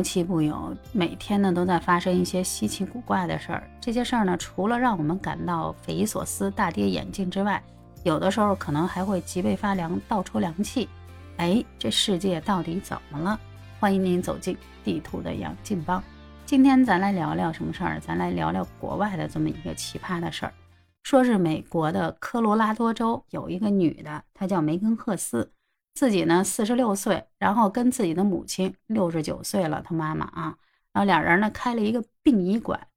[0.00, 3.70] 无奇不有，每天呢都在发生一些稀奇古怪的事儿。
[3.78, 7.62] 这些事儿呢，除了让我们感到匪夷所思、大跌眼镜之外，
[8.02, 10.88] 有的时候可能还会脊背发凉、倒抽凉气。
[11.36, 13.38] 哎，这世界到底怎么了？
[13.78, 16.02] 欢迎您走进地图的杨劲邦。
[16.46, 18.00] 今天咱来聊聊什么事儿？
[18.00, 20.54] 咱来聊聊国外的这么一个奇葩的事儿。
[21.02, 25.52] 说是美国的科罗拉多州有一个女的，她叫梅根赫斯。
[25.94, 30.56] 自己呢，四十六岁，然后跟自己的母亲六十九岁了，他妈妈啊，
[30.92, 32.88] 然后俩人呢开了一个殡仪馆。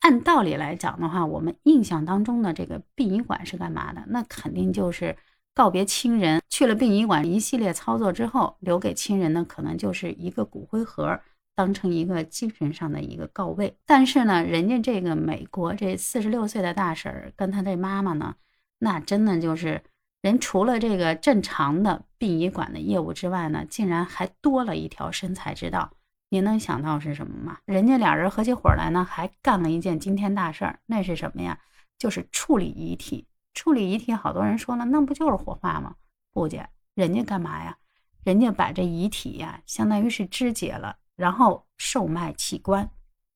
[0.00, 4.02] 按道理来讲的话，我们印象当中的这个殡仪馆是干嘛的？
[4.08, 5.16] 那肯定就是
[5.54, 6.40] 告别亲人。
[6.48, 11.20] 去了殡仪馆，一系列操作之后，留给亲人呢，可能就是一个骨灰盒，
[11.54, 13.76] 当成一个精神上的一个告慰。
[13.86, 18.34] 但是呢，人家这个美国这四十六岁的大婶跟她这妈妈呢，
[18.78, 19.82] 那真的就是。
[20.22, 25.90] 人除了这个正常的殡仪馆的业务之外呢，竟然还多了一条生财之道。
[26.28, 27.58] 您能想到是什么吗？
[27.64, 30.78] 人家俩人合起伙来呢，还干了一件惊天大事儿。
[30.86, 31.58] 那是什么呀？
[31.98, 33.26] 就是处理遗体。
[33.54, 35.96] 处理遗体，好多人说了，那不就是火化吗？
[36.32, 37.76] 不姐，人家干嘛呀？
[38.22, 42.88] 人家把这遗体呀，相当于是肢解了，然后售卖器官。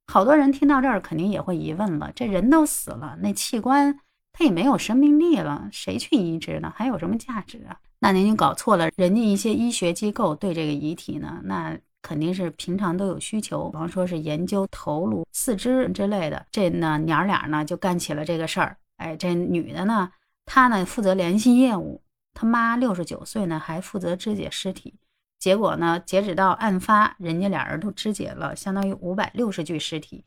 [0.06, 3.98] 好多人听到这儿，肯定也会疑问了：这人都死了，那器官？
[4.36, 6.70] 他也没有生命力了，谁去移植呢？
[6.74, 7.78] 还有什么价值啊？
[8.00, 8.90] 那您就搞错了。
[8.96, 16.44] 人家一些医学机构对这个遗体呢，那肯定是平常都有需求，比方说是研究头颅、四肢之类的。
[16.50, 18.76] 这呢娘俩呢就干起了这个事儿。
[18.96, 20.10] 哎，这女的呢，
[20.44, 22.02] 她呢负责联系业务，
[22.34, 24.94] 她妈六十九岁呢还负责肢解尸体。
[25.38, 30.24] 结果呢，截止到案发，人家俩人都肢解了相当于五百六十具尸体。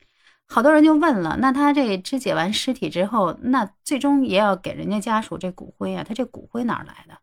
[0.48, 6.02] 好多人就问了，那他这肢解完尸体之后，那最终也要给人家家属这骨灰啊？
[6.02, 7.18] 他这骨灰哪来的？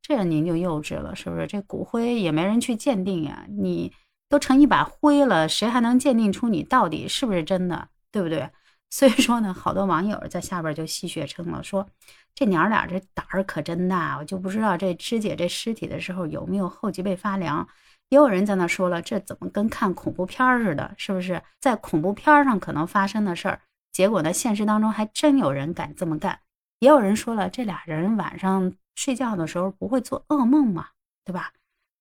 [0.00, 1.46] 这您就幼稚了，是不是？
[1.46, 3.92] 这骨灰也没人去鉴定呀，你
[4.28, 8.50] 都成一把灰了，谁还能鉴定出你到底是不是真的，对不对？
[8.90, 11.86] 所以说呢，好多网友在下边就戏谑称了，说
[12.34, 17.68] 这娘俩这胆儿可真大，我就不知道这肢解这尸体的时候有没有后脊背发凉。
[18.12, 20.94] 也有人在那说了，这怎么跟看恐怖片似的？
[20.98, 23.58] 是不是在恐怖片上可能发生的事儿？
[23.90, 26.38] 结果呢，现实当中还真有人敢这么干。
[26.80, 30.88] 也有人说了，这俩人晚上睡觉的时候不会做噩梦吗？
[31.24, 31.52] 对吧？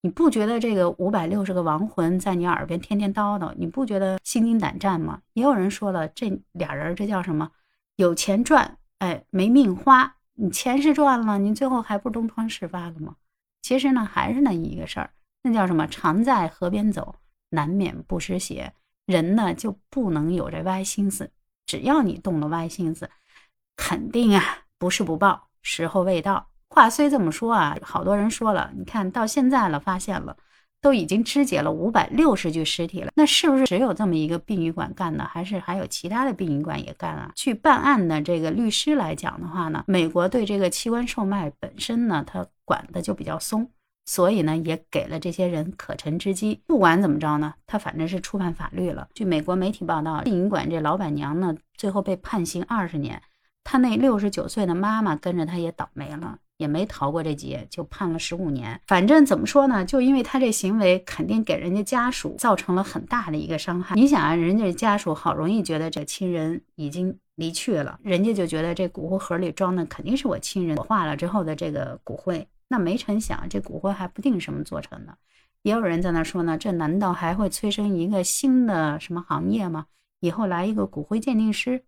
[0.02, 5.22] 你不觉得这个五百六十个亡魂在你耳边天天叨叨，你不觉得心惊胆战吗？
[5.32, 7.50] 也有人说了，这俩人这叫什么？
[7.96, 10.18] 有钱赚，哎，没命花。
[10.34, 13.16] 你钱是赚了，你最后还不东窗事发了吗？
[13.62, 15.12] 其实呢，还是那一个事儿。
[15.44, 15.88] 那叫什么？
[15.88, 17.16] 常在河边走，
[17.50, 18.74] 难免不湿鞋。
[19.08, 21.30] 人呢就不能有这歪心思，
[21.66, 23.10] 只要你动了歪心思，
[23.76, 26.48] 肯定啊不是不报，时候未到。
[26.70, 30.38] 话虽这么说啊，好多人说了，你看到现在了，发现了，
[30.80, 35.26] 都已经肢解了五百六十具尸体了，那是不是只有这么一个殡仪馆干的？
[35.26, 37.32] 还是还有其他的殡仪馆也干啊？
[37.36, 43.70] 据办案的这个律师来讲的话呢，美国对这个器官售卖本身呢，他管的就比较松。
[44.12, 46.62] 所以呢，也给了这些人可乘之机。
[46.68, 49.08] 不管怎么着呢，他反正是触犯法律了。
[49.14, 53.22] 据美国媒体报道，殡仪馆这老板娘呢，最后被判刑二十年。
[53.64, 58.82] 他那六十九岁的妈妈跟着他也倒霉了，也没逃过这劫，就判了十五年。
[58.86, 63.96] 反正怎么说呢，就因为他这行为，肯定给人家家属造成了很大的一个伤害。
[63.96, 72.46] 你想啊，人家家属好容易觉得这亲人已经离去了，人家就觉得这骨灰盒里装的肯定是我亲人火化了之后的这个骨灰。
[72.72, 75.14] 那没成想，这骨灰还不定什么做成的。
[75.62, 79.88] 也有人在那说呢，这难道还会催生一个新的什么行业吗？
[80.22, 81.84] 以后来一个骨灰鉴定师？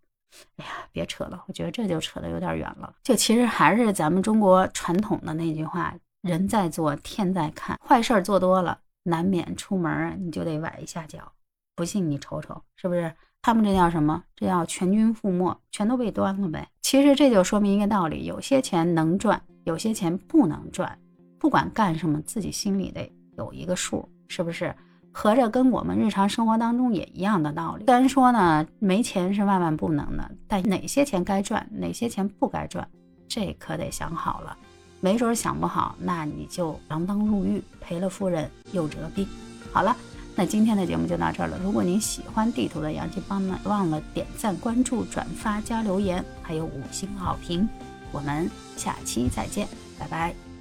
[0.58, 2.94] 哎呀，别扯了，我觉得这就扯得有点远了。
[3.02, 7.80] 就其实还是咱们中国传统的那句话：人在做，天在看。
[7.82, 11.32] 坏事做多了，难免出门你就得崴一下脚。
[11.78, 13.10] 不信你瞅瞅，是不是？
[13.42, 14.22] 他们这叫什么？
[14.36, 16.68] 这叫全军覆没，全都被端了呗。
[16.82, 19.42] 其实这就说明一个道理：有些钱能赚。
[19.64, 20.98] 有些钱不能赚，
[21.40, 24.74] 不管干什么，自己心里得有一个数，是不是？
[25.16, 27.86] 合着跟我们日常生活当中也一样的道理。
[27.86, 32.88] 虽然说呢，没钱是万万不能的，但哪些钱该赚，哪些钱不该赚，
[33.28, 34.58] 这可得想好了。
[35.02, 39.28] 没准想不好，那你就锒铛入狱，赔了夫人又折兵。
[39.72, 39.96] 好了，
[40.36, 41.60] 那今天的节目就到这儿了。
[41.64, 47.70] 如果您喜欢地图的杨金帮呢，忘了点赞、关注、转发加留言，还有五星好评。
[48.14, 49.68] 我们下期再见，
[50.00, 50.53] 拜拜。